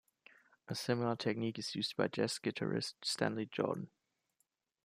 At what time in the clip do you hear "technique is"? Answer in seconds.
1.15-1.75